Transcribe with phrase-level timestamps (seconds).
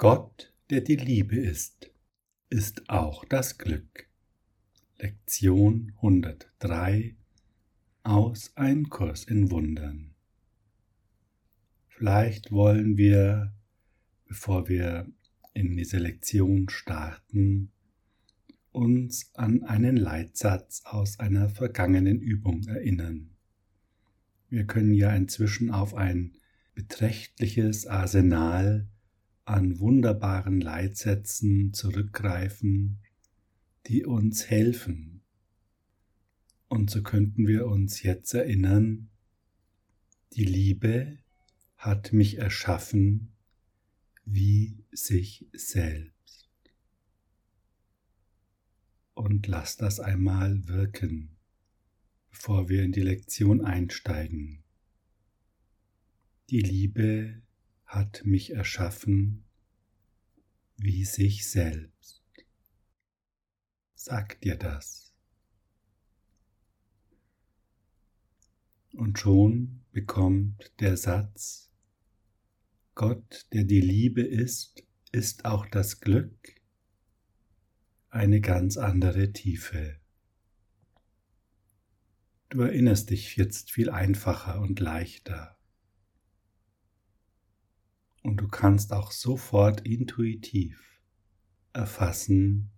[0.00, 1.90] Gott, der die Liebe ist,
[2.50, 4.06] ist auch das Glück.
[4.96, 7.16] Lektion 103
[8.04, 10.14] aus Ein Kurs in Wundern.
[11.88, 13.52] Vielleicht wollen wir,
[14.24, 15.10] bevor wir
[15.52, 17.72] in diese Lektion starten,
[18.70, 23.30] uns an einen Leitsatz aus einer vergangenen Übung erinnern.
[24.48, 26.36] Wir können ja inzwischen auf ein
[26.76, 28.86] beträchtliches Arsenal
[29.48, 32.98] an wunderbaren Leitsätzen zurückgreifen,
[33.86, 35.22] die uns helfen.
[36.68, 39.08] Und so könnten wir uns jetzt erinnern,
[40.34, 41.16] die Liebe
[41.78, 43.32] hat mich erschaffen
[44.26, 46.50] wie sich selbst.
[49.14, 51.38] Und lass das einmal wirken,
[52.28, 54.62] bevor wir in die Lektion einsteigen.
[56.50, 57.40] Die Liebe
[57.88, 59.44] hat mich erschaffen
[60.76, 62.22] wie sich selbst.
[63.94, 65.14] Sag dir das.
[68.92, 71.72] Und schon bekommt der Satz,
[72.94, 76.60] Gott, der die Liebe ist, ist auch das Glück,
[78.10, 79.98] eine ganz andere Tiefe.
[82.50, 85.57] Du erinnerst dich jetzt viel einfacher und leichter
[88.22, 91.00] und du kannst auch sofort intuitiv
[91.72, 92.70] erfassen,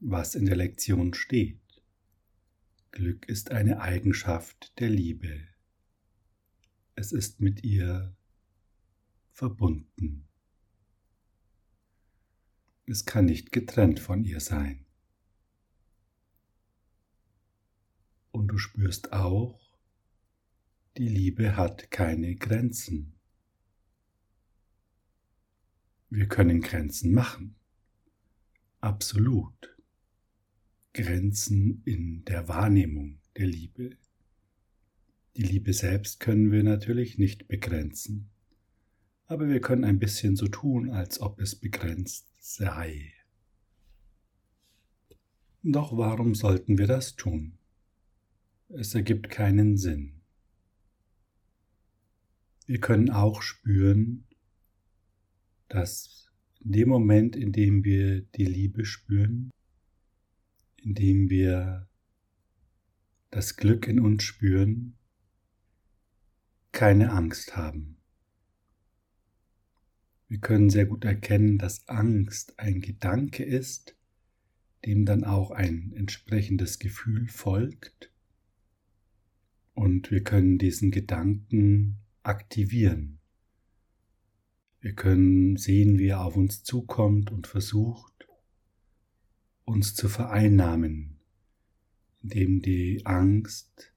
[0.00, 1.60] was in der Lektion steht.
[2.90, 5.46] Glück ist eine Eigenschaft der Liebe.
[6.94, 8.16] Es ist mit ihr
[9.30, 10.26] verbunden.
[12.86, 14.86] Es kann nicht getrennt von ihr sein.
[18.32, 19.60] Und du spürst auch,
[20.96, 23.17] die Liebe hat keine Grenzen.
[26.10, 27.54] Wir können Grenzen machen.
[28.80, 29.76] Absolut.
[30.94, 33.90] Grenzen in der Wahrnehmung der Liebe.
[35.36, 38.30] Die Liebe selbst können wir natürlich nicht begrenzen,
[39.26, 43.12] aber wir können ein bisschen so tun, als ob es begrenzt sei.
[45.62, 47.58] Doch warum sollten wir das tun?
[48.68, 50.22] Es ergibt keinen Sinn.
[52.66, 54.24] Wir können auch spüren,
[55.68, 56.30] dass
[56.60, 59.50] in dem Moment, in dem wir die Liebe spüren,
[60.76, 61.88] in dem wir
[63.30, 64.96] das Glück in uns spüren,
[66.72, 67.96] keine Angst haben.
[70.28, 73.96] Wir können sehr gut erkennen, dass Angst ein Gedanke ist,
[74.84, 78.12] dem dann auch ein entsprechendes Gefühl folgt.
[79.74, 83.17] Und wir können diesen Gedanken aktivieren.
[84.80, 88.28] Wir können sehen, wie er auf uns zukommt und versucht,
[89.64, 91.18] uns zu vereinnahmen,
[92.22, 93.92] indem die Angst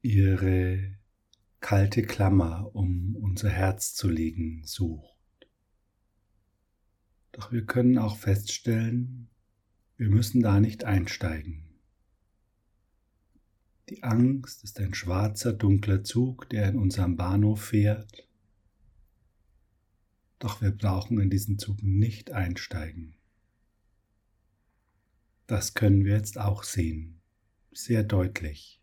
[0.00, 0.96] ihre
[1.60, 5.10] kalte Klammer um unser Herz zu legen sucht.
[7.32, 9.28] Doch wir können auch feststellen,
[9.96, 11.64] wir müssen da nicht einsteigen.
[13.88, 18.28] Die Angst ist ein schwarzer, dunkler Zug, der in unserem Bahnhof fährt
[20.38, 23.16] doch wir brauchen in diesen Zug nicht einsteigen.
[25.46, 27.20] Das können wir jetzt auch sehen,
[27.72, 28.80] sehr deutlich.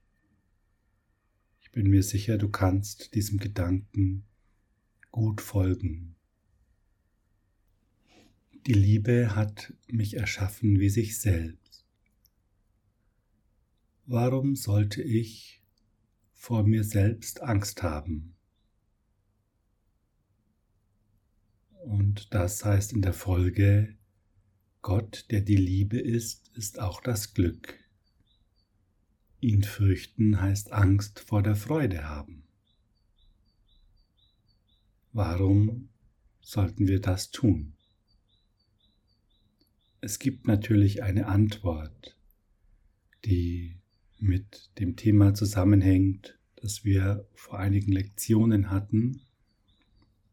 [1.59, 4.25] Ich bin mir sicher, du kannst diesem Gedanken
[5.11, 6.15] gut folgen.
[8.67, 11.85] Die Liebe hat mich erschaffen wie sich selbst.
[14.05, 15.63] Warum sollte ich
[16.33, 18.30] vor mir selbst Angst haben?
[21.83, 23.95] Und das heißt in der Folge,
[24.83, 27.79] Gott, der die Liebe ist, ist auch das Glück.
[29.39, 32.43] Ihn fürchten heißt Angst vor der Freude haben.
[35.11, 35.89] Warum
[36.41, 37.73] sollten wir das tun?
[40.01, 42.15] Es gibt natürlich eine Antwort,
[43.25, 43.77] die
[44.19, 49.21] mit dem Thema zusammenhängt, das wir vor einigen Lektionen hatten,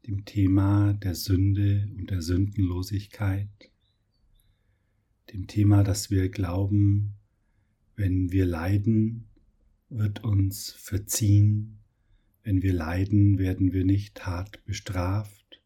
[0.08, 3.70] dem Thema der Sünde und der Sündenlosigkeit,
[5.34, 7.12] dem Thema, dass wir glauben,
[7.94, 9.26] wenn wir leiden,
[9.90, 11.80] wird uns verziehen,
[12.42, 15.60] wenn wir leiden, werden wir nicht hart bestraft,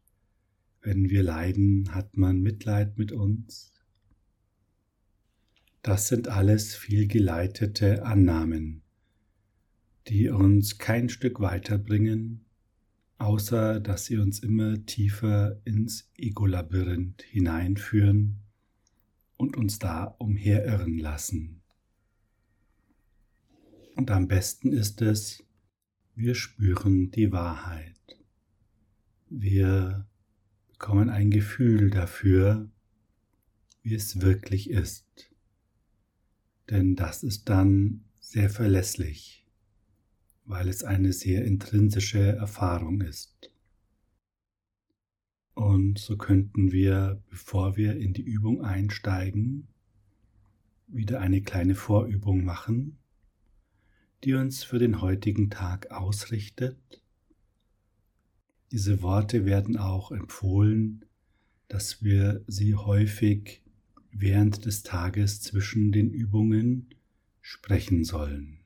[0.81, 3.71] wenn wir leiden, hat man Mitleid mit uns.
[5.83, 8.81] Das sind alles vielgeleitete Annahmen,
[10.09, 12.42] die uns kein Stück weiterbringen
[13.23, 18.41] außer dass sie uns immer tiefer ins Ego-Labyrinth hineinführen
[19.37, 21.61] und uns da umherirren lassen.
[23.95, 25.43] Und am besten ist es,
[26.15, 28.19] wir spüren die Wahrheit.
[29.29, 30.05] Wir
[30.71, 32.69] bekommen ein Gefühl dafür,
[33.83, 35.31] wie es wirklich ist.
[36.69, 39.42] Denn das ist dann sehr verlässlich,
[40.45, 43.51] weil es eine sehr intrinsische Erfahrung ist.
[45.53, 49.67] Und so könnten wir, bevor wir in die Übung einsteigen,
[50.87, 52.97] wieder eine kleine Vorübung machen,
[54.23, 57.01] die uns für den heutigen Tag ausrichtet.
[58.71, 61.05] Diese Worte werden auch empfohlen,
[61.67, 63.61] dass wir sie häufig
[64.11, 66.89] während des Tages zwischen den Übungen
[67.41, 68.62] sprechen sollen.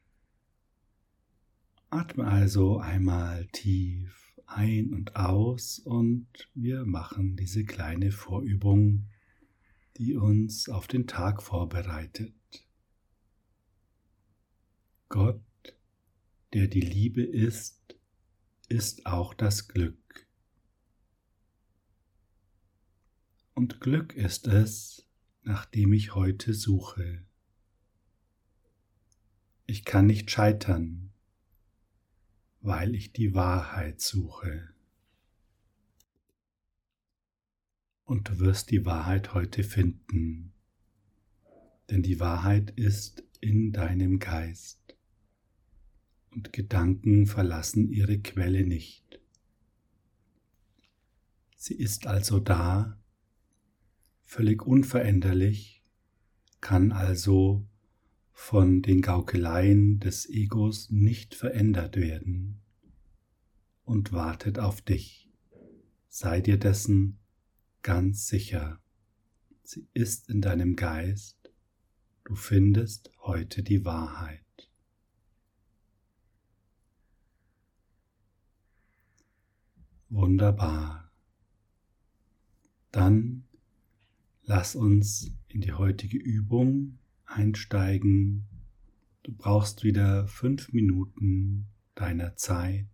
[1.90, 9.08] Atme also einmal tief ein und aus und wir machen diese kleine Vorübung,
[9.98, 12.34] die uns auf den Tag vorbereitet.
[15.10, 15.42] Gott
[16.54, 17.96] der die Liebe ist,
[18.70, 20.28] ist auch das Glück.
[23.54, 25.08] Und Glück ist es,
[25.44, 27.26] nach dem ich heute suche.
[29.66, 31.07] Ich kann nicht scheitern,
[32.62, 34.70] weil ich die Wahrheit suche.
[38.04, 40.54] Und du wirst die Wahrheit heute finden,
[41.90, 44.96] denn die Wahrheit ist in deinem Geist
[46.32, 49.20] und Gedanken verlassen ihre Quelle nicht.
[51.56, 52.98] Sie ist also da,
[54.24, 55.84] völlig unveränderlich,
[56.62, 57.66] kann also
[58.40, 62.62] von den Gaukeleien des Egos nicht verändert werden
[63.84, 65.28] und wartet auf dich.
[66.08, 67.18] Sei dir dessen
[67.82, 68.80] ganz sicher.
[69.64, 71.52] Sie ist in deinem Geist.
[72.24, 74.70] Du findest heute die Wahrheit.
[80.10, 81.12] Wunderbar.
[82.92, 83.46] Dann
[84.44, 88.48] lass uns in die heutige Übung einsteigen.
[89.24, 92.88] Du brauchst wieder fünf Minuten deiner Zeit.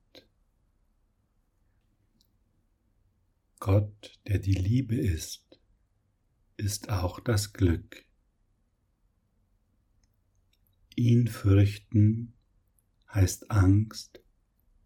[3.60, 5.60] Gott, der die Liebe ist,
[6.58, 8.06] ist auch das Glück.
[10.96, 12.34] Ihn fürchten
[13.14, 14.22] heißt Angst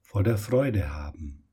[0.02, 1.44] vor der Freude haben.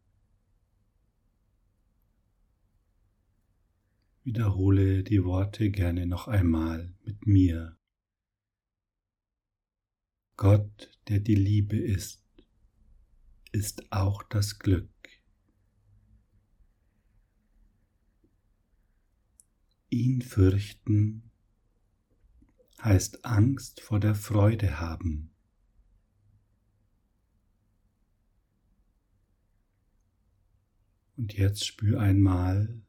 [4.24, 7.76] Wiederhole die Worte gerne noch einmal mit mir.
[10.36, 12.24] Gott, der die Liebe ist,
[13.52, 14.90] ist auch das Glück.
[19.90, 21.30] Ihn fürchten
[22.82, 25.30] heißt Angst vor der Freude haben.
[31.16, 32.82] Und jetzt spür einmal,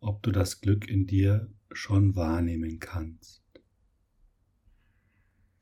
[0.00, 3.39] ob du das Glück in dir schon wahrnehmen kannst.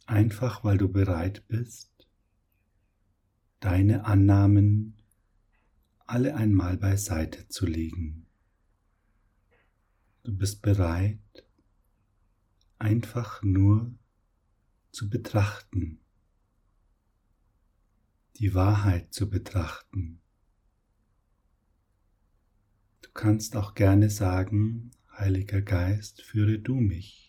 [0.09, 2.09] Einfach weil du bereit bist,
[3.61, 4.97] deine Annahmen
[6.07, 8.27] alle einmal beiseite zu legen.
[10.25, 11.47] Du bist bereit,
[12.79, 13.95] einfach nur
[14.91, 16.01] zu betrachten,
[18.37, 20.21] die Wahrheit zu betrachten
[23.19, 27.28] kannst auch gerne sagen, Heiliger Geist, führe du mich,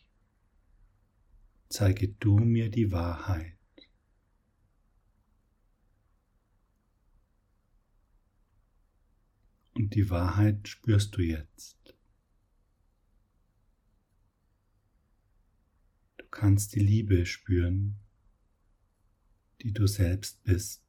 [1.69, 3.55] zeige du mir die Wahrheit.
[9.73, 11.95] Und die Wahrheit spürst du jetzt.
[16.17, 17.97] Du kannst die Liebe spüren,
[19.61, 20.83] die du selbst bist.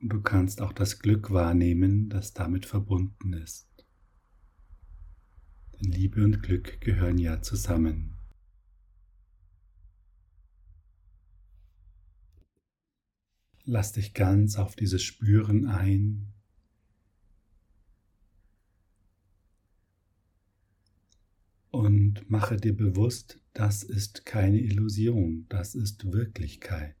[0.00, 3.71] Und du kannst auch das Glück wahrnehmen, das damit verbunden ist.
[5.84, 8.14] Liebe und Glück gehören ja zusammen.
[13.64, 16.32] Lass dich ganz auf dieses Spüren ein.
[21.70, 26.96] Und mache dir bewusst, das ist keine Illusion, das ist Wirklichkeit.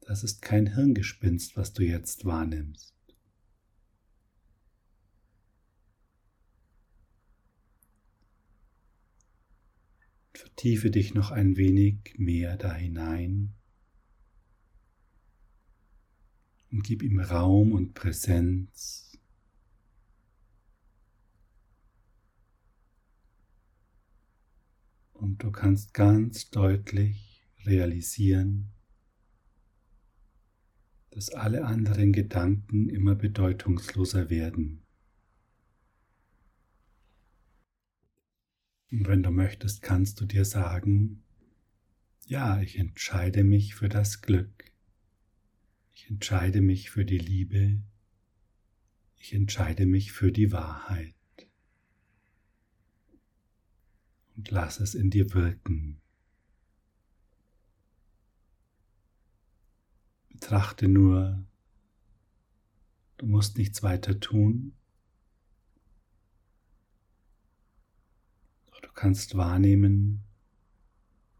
[0.00, 2.91] Das ist kein Hirngespinst, was du jetzt wahrnimmst.
[10.62, 13.52] Vertiefe dich noch ein wenig mehr da hinein
[16.70, 19.18] und gib ihm Raum und Präsenz.
[25.14, 28.70] Und du kannst ganz deutlich realisieren,
[31.10, 34.86] dass alle anderen Gedanken immer bedeutungsloser werden.
[38.92, 41.24] Und wenn du möchtest, kannst du dir sagen,
[42.26, 44.70] ja, ich entscheide mich für das Glück.
[45.94, 47.82] Ich entscheide mich für die Liebe.
[49.16, 51.14] Ich entscheide mich für die Wahrheit.
[54.36, 56.00] Und lass es in dir wirken.
[60.28, 61.46] Betrachte nur,
[63.18, 64.74] du musst nichts weiter tun.
[68.66, 70.22] Doch du kannst wahrnehmen,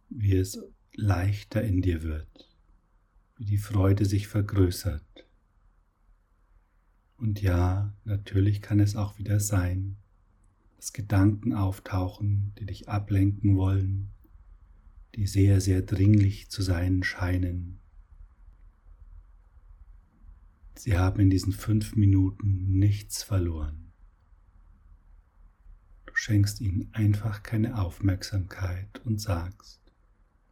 [0.09, 0.59] wie es
[0.95, 2.53] leichter in dir wird
[3.43, 5.27] wie die Freude sich vergrößert.
[7.17, 9.97] Und ja, natürlich kann es auch wieder sein,
[10.77, 14.11] dass Gedanken auftauchen, die dich ablenken wollen,
[15.15, 17.81] die sehr, sehr dringlich zu sein scheinen.
[20.77, 23.82] Sie haben in diesen fünf Minuten nichts verloren.
[26.13, 29.81] Du schenkst ihnen einfach keine Aufmerksamkeit und sagst,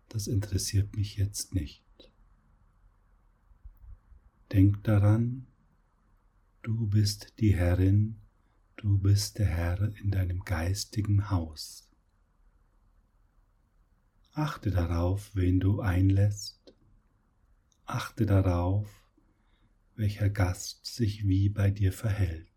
[0.09, 1.85] das interessiert mich jetzt nicht.
[4.51, 5.47] Denk daran,
[6.63, 8.17] du bist die Herrin,
[8.77, 11.91] du bist der Herr in deinem geistigen Haus.
[14.33, 16.75] Achte darauf, wen du einlässt.
[17.85, 18.89] Achte darauf,
[19.95, 22.50] welcher Gast sich wie bei dir verhält.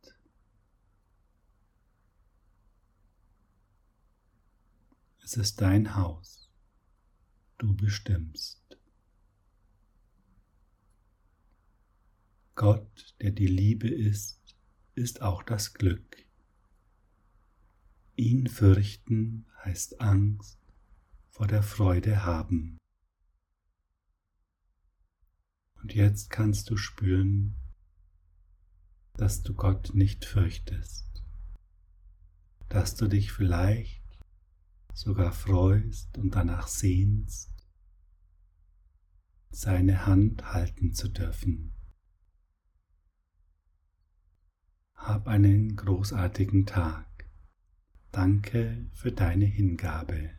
[5.23, 6.51] Es ist dein Haus.
[7.57, 8.77] Du bestimmst.
[12.55, 14.41] Gott, der die Liebe ist,
[14.95, 16.17] ist auch das Glück.
[18.17, 20.59] Ihn fürchten heißt Angst
[21.29, 22.77] vor der Freude haben.
[25.81, 27.55] Und jetzt kannst du spüren,
[29.13, 31.23] dass du Gott nicht fürchtest,
[32.67, 34.02] dass du dich vielleicht
[34.93, 37.51] sogar freust und danach sehnst,
[39.49, 41.75] seine Hand halten zu dürfen.
[44.95, 47.07] Hab einen großartigen Tag.
[48.11, 50.31] Danke für deine Hingabe.